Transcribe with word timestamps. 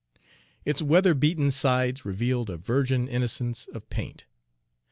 Its 0.65 0.81
weather 0.81 1.13
beaten 1.13 1.51
sides 1.51 2.05
revealed 2.05 2.49
a 2.49 2.57
virgin 2.57 3.07
innocence 3.07 3.67
of 3.67 3.87
paint. 3.91 4.25